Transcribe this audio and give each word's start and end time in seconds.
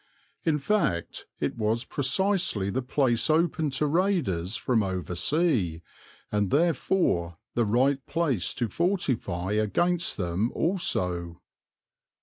In 0.45 0.57
fact 0.57 1.27
it 1.39 1.59
was 1.59 1.85
precisely 1.85 2.71
the 2.71 2.81
place 2.81 3.29
open 3.29 3.69
to 3.69 3.85
raiders 3.85 4.55
from 4.55 4.81
over 4.81 5.13
sea, 5.13 5.83
and 6.31 6.49
therefore 6.49 7.37
the 7.53 7.65
right 7.65 8.03
place 8.07 8.55
to 8.55 8.67
fortify 8.67 9.51
against 9.51 10.17
them 10.17 10.51
also. 10.53 11.39